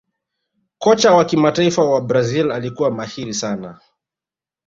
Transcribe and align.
kocha 0.77 1.13
wa 1.13 1.25
kimataifa 1.25 1.83
wa 1.83 2.01
Brazil 2.01 2.51
alikuwa 2.51 2.91
mahiri 2.91 3.33
sana 3.33 3.79